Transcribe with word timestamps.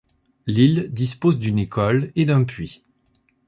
L’île 0.47 0.87
dispose 0.91 1.37
d'une 1.37 1.59
école 1.59 2.11
et 2.15 2.25
d’un 2.25 2.43
puits. 2.43 2.83